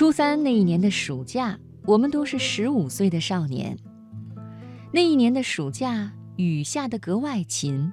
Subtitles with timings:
[0.00, 3.76] 初三那一年的暑假，我们都是十五岁的少年。
[4.94, 7.92] 那一年的暑假，雨下得格外勤，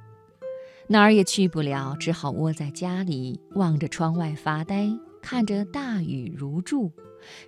[0.88, 4.90] 哪儿也去不了，只好窝在家里，望着窗外发呆，
[5.22, 6.94] 看着大雨如注，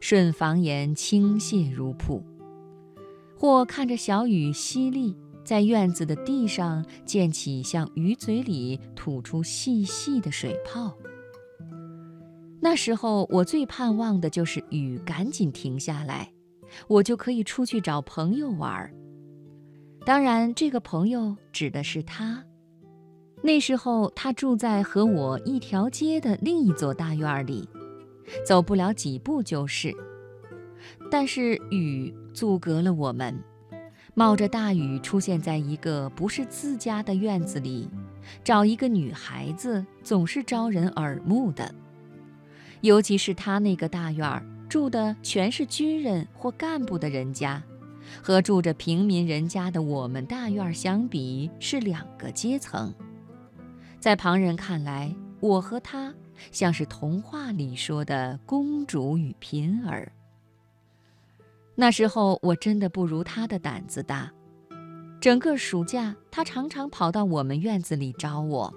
[0.02, 2.22] 顺房檐倾泻如瀑，
[3.38, 5.16] 或看着小雨淅沥，
[5.46, 10.94] 在院子的地上溅起，像鱼嘴里吐出细细的水泡。
[12.62, 16.32] 那时候，我最盼望的就是雨赶紧停下来，
[16.88, 18.94] 我就可以出去找朋友玩儿。
[20.06, 22.44] 当然，这个朋友指的是他。
[23.42, 27.68] 那时候，他住在和我一条街的另一座大院里，
[28.46, 29.96] 走不了几步就是。
[31.10, 33.42] 但是雨阻隔了我们，
[34.14, 37.90] 冒着大雨出现在一个不是自家的院子里，
[38.44, 41.74] 找一个女孩子总是招人耳目的。
[42.82, 47.62] 尤其是他那个大院儿住的全是军人或干部的人家，
[48.22, 52.94] 和住着平民人家的我们大院相比是两个阶层。
[54.00, 56.14] 在旁人看来，我和他
[56.52, 60.10] 像是童话里说的公主与贫儿。
[61.76, 64.32] 那时候我真的不如他的胆子大，
[65.20, 68.74] 整个暑假他常常跑到我们院子里找我。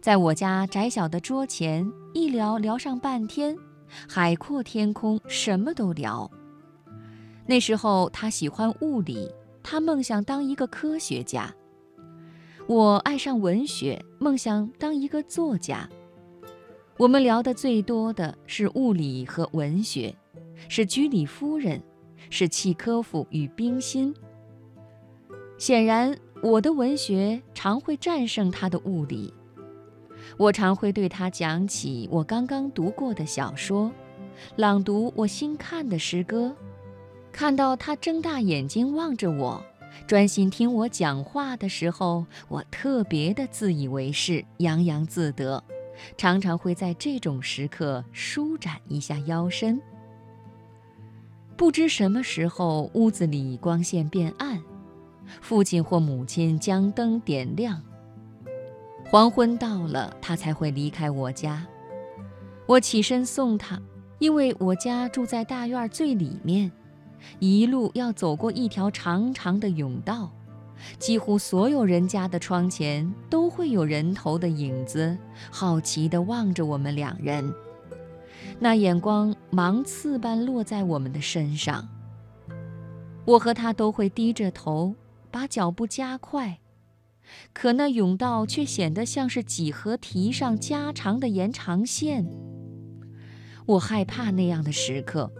[0.00, 3.56] 在我家窄小的桌前一聊聊上半天，
[4.08, 6.30] 海阔天空，什么都聊。
[7.46, 9.30] 那时候他喜欢物理，
[9.62, 11.52] 他梦想当一个科学家；
[12.66, 15.88] 我爱上文学，梦想当一个作家。
[16.98, 20.14] 我们聊得最多的是物理和文学，
[20.68, 21.82] 是居里夫人，
[22.30, 24.14] 是契科夫与冰心。
[25.58, 29.32] 显然，我的文学常会战胜他的物理。
[30.36, 33.90] 我常会对他讲起我刚刚读过的小说，
[34.56, 36.54] 朗读我新看的诗歌。
[37.32, 39.62] 看到他睁大眼睛望着我，
[40.06, 45.62] 专心听我讲话的时候，我特别的自以为是，洋洋自得，
[46.16, 49.80] 常常会在这种时刻舒展一下腰身。
[51.56, 54.62] 不知什么时候，屋子里光线变暗，
[55.40, 57.82] 父亲或母亲将灯点亮。
[59.08, 61.64] 黄昏到了，他才会离开我家。
[62.66, 63.80] 我起身送他，
[64.18, 66.70] 因为我家住在大院最里面，
[67.38, 70.30] 一路要走过一条长长的甬道，
[70.98, 75.16] 几乎所有人家的窗前都会有人头的影子，
[75.50, 77.54] 好奇地望着我们两人。
[78.58, 81.88] 那眼光芒刺般落在我们的身上。
[83.24, 84.94] 我和他都会低着头，
[85.30, 86.58] 把脚步加快。
[87.52, 92.26] 可那甬道却显得像是几何题上加长的延长线。
[93.66, 95.32] 我害怕那样的时刻，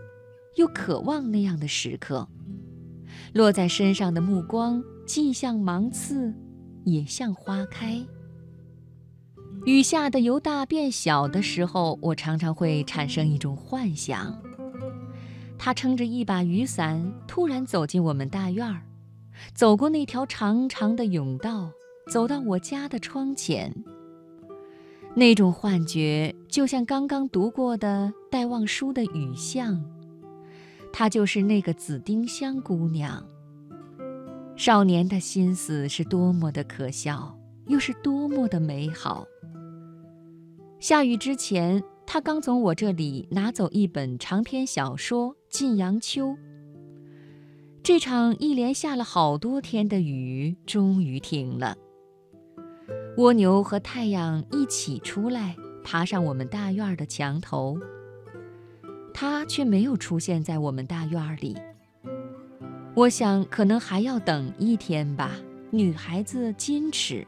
[0.57, 2.29] 又渴望那样的时刻。
[3.33, 6.35] 落在身上的目光，既像芒刺，
[6.85, 8.05] 也像花开。
[9.65, 14.41] 雨下的由大变小的时候，我常常会产生一种幻想：
[15.59, 18.83] 他撑着一把雨伞，突然走进我们大院儿。
[19.55, 21.71] 走过那条长长的甬道，
[22.11, 23.75] 走到我家的窗前。
[25.15, 29.83] 那种幻觉就像刚刚读过的戴望舒的雨巷，
[30.93, 33.27] 她就是那个紫丁香姑娘。
[34.57, 37.35] 少年的心思是多么的可笑，
[37.67, 39.27] 又是多么的美好。
[40.79, 46.29] 下雨之前，他刚从我这里拿走一本长篇小说《晋阳秋》。
[47.87, 51.77] 这场一连下了好多天的雨终于停了。
[53.17, 55.55] 蜗牛和太阳一起出来，
[55.85, 57.79] 爬上我们大院的墙头。
[59.15, 61.57] 它却没有出现在我们大院里。
[62.97, 65.37] 我想，可能还要等一天吧。
[65.71, 67.25] 女孩子矜持。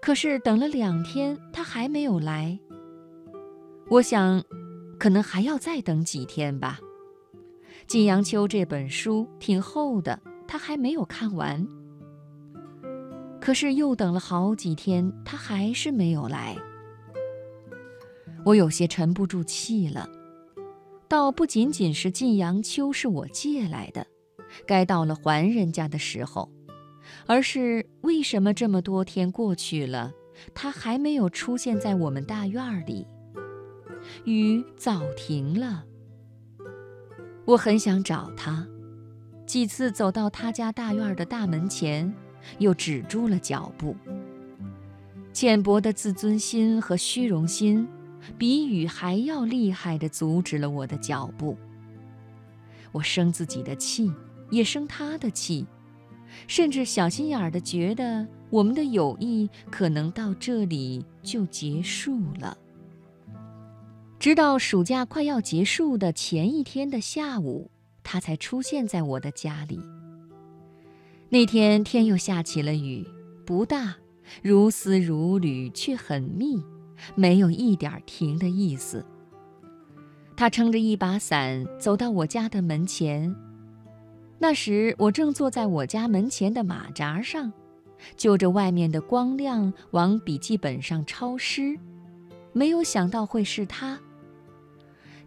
[0.00, 2.58] 可是等了两天，它还没有来。
[3.88, 4.42] 我想，
[4.98, 6.80] 可能还要再等几天吧。
[7.92, 10.18] 《晋阳秋》这本书挺厚的，
[10.48, 11.68] 他还没有看完。
[13.38, 16.56] 可是又等了好几天，他还是没有来。
[18.46, 20.08] 我有些沉不住气了。
[21.06, 24.06] 倒不仅仅是《晋阳秋》是我借来的，
[24.66, 26.50] 该到了还人家的时候，
[27.26, 30.10] 而是为什么这么多天过去了，
[30.54, 33.06] 他还没有出现在我们大院里？
[34.24, 35.84] 雨早停了。
[37.44, 38.66] 我很想找他，
[39.46, 42.12] 几次走到他家大院的大门前，
[42.58, 43.96] 又止住了脚步。
[45.32, 47.88] 浅薄的自尊心和虚荣心，
[48.38, 51.56] 比雨还要厉害地阻止了我的脚步。
[52.92, 54.12] 我生自己的气，
[54.50, 55.66] 也生他的气，
[56.46, 62.56] 甚至小心眼儿地觉得我们的友谊可能到这里就结束了。
[64.22, 67.68] 直到暑假快要结束的前一天的下午，
[68.04, 69.80] 他才出现在我的家里。
[71.28, 73.04] 那天天又下起了雨，
[73.44, 73.96] 不大，
[74.40, 76.62] 如丝如缕，却很密，
[77.16, 79.04] 没有一点停的意思。
[80.36, 83.34] 他撑着一把伞走到我家的门前，
[84.38, 87.52] 那时我正坐在我家门前的马扎上，
[88.16, 91.76] 就着外面的光亮往笔记本上抄诗。
[92.52, 93.98] 没有想到会是他。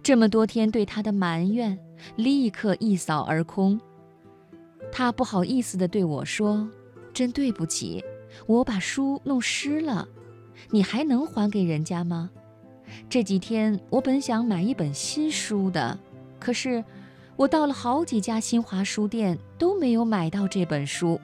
[0.06, 1.76] 这么多天对他的埋怨
[2.16, 3.82] 立刻一扫而空。
[4.92, 6.70] 他不好意思地对我说
[7.12, 8.04] ：“真对不起，
[8.46, 10.08] 我把书弄湿了，
[10.70, 12.30] 你还能还给人家吗？”
[13.10, 15.98] 这几天我本想买一本新书的，
[16.38, 16.86] 可是
[17.36, 21.20] 我到了好几家新华书店都没有买到这本书。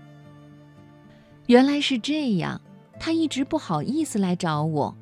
[1.46, 2.60] 原来是这样，
[3.00, 4.98] 他一直不好意思来找我。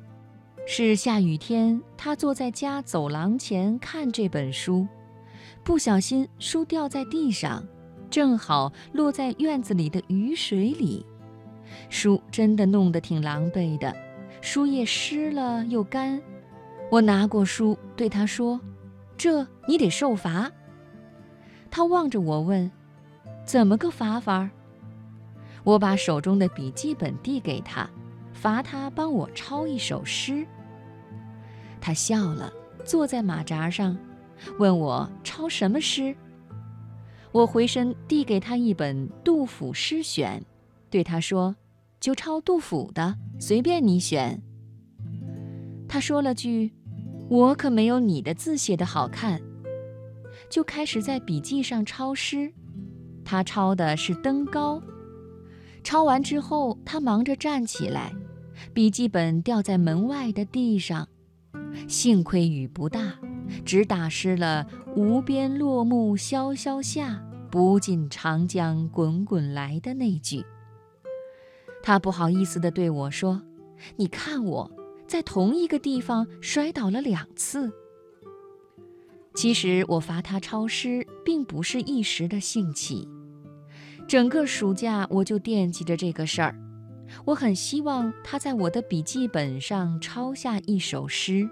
[0.72, 4.86] 是下雨天，他坐在家走廊前看这本书，
[5.64, 7.66] 不小心书掉在地上，
[8.08, 11.04] 正好落在院子里的雨水里，
[11.88, 13.92] 书真的弄得挺狼狈的，
[14.40, 16.22] 书页湿了又干。
[16.88, 18.60] 我拿过书，对他说
[19.18, 20.52] ：“这你得受罚。”
[21.68, 22.70] 他望着我问
[23.44, 24.48] ：“怎么个罚法？”
[25.64, 27.90] 我把手中的笔记本递给他，
[28.32, 30.46] 罚他帮我抄一首诗。
[31.80, 32.52] 他笑了，
[32.84, 33.96] 坐在马扎上，
[34.58, 36.14] 问我抄什么诗。
[37.32, 40.40] 我回身递给他一本《杜甫诗选》，
[40.90, 41.56] 对他说
[42.00, 44.42] ：“就抄杜甫的，随便你选。”
[45.88, 46.72] 他说了句。
[47.28, 49.40] 我可没有你的字写的好看，
[50.50, 52.52] 就开始在笔记上抄诗。
[53.24, 54.80] 他抄的是《登高》，
[55.84, 58.12] 抄完之后，他忙着站起来，
[58.74, 61.06] 笔记本掉在门外的地上。
[61.88, 63.18] 幸亏雨不大，
[63.64, 70.44] 只打湿了“无边落木萧萧下，不尽长江滚滚来”的那句。
[71.82, 73.42] 他不好意思地对我说
[73.96, 74.70] ：“你看我。”
[75.10, 77.68] 在同一个地方摔倒了两次。
[79.34, 83.08] 其实我罚他抄诗，并不是一时的兴起，
[84.06, 86.54] 整个暑假我就惦记着这个事儿。
[87.24, 91.50] 我很希望他在我的笔记本上抄下一首诗。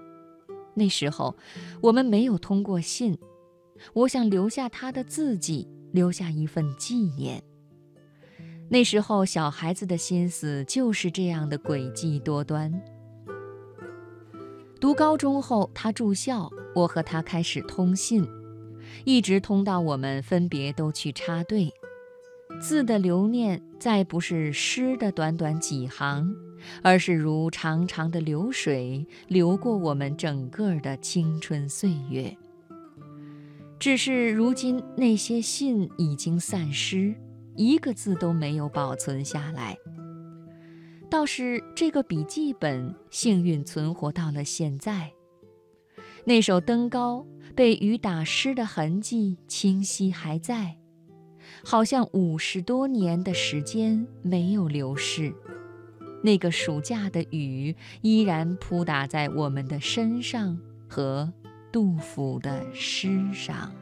[0.79, 1.37] 那时候
[1.83, 3.19] 我们没有通过信，
[3.93, 7.43] 我想留下他的字迹，留下一份纪念。
[8.71, 12.73] 那时候小孩子的心思就是这样的诡计多端。
[14.81, 18.25] 读高中后，他住校，我和他开始通信，
[19.05, 21.73] 一直通到我们分别都去插队。
[22.61, 26.33] 字的留念再不是诗的短短几行，
[26.83, 32.37] 而是如长长的流水流过我们整个的青春岁月。
[33.79, 37.15] 只是如今那些信已经散失，
[37.57, 39.77] 一个字都没有保存下来。
[41.09, 45.13] 倒是这个笔记本幸运存活到了现在。
[46.25, 47.25] 那首《登高》
[47.55, 50.77] 被雨打湿的痕迹清晰还在，
[51.65, 55.33] 好像五十多年的时间没有流逝。
[56.23, 60.59] 那个暑假的雨依然扑打在我们的身上
[60.89, 61.33] 和
[61.71, 63.73] 杜甫的诗上。